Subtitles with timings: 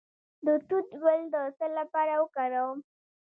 [0.45, 2.77] د توت ګل د څه لپاره وکاروم؟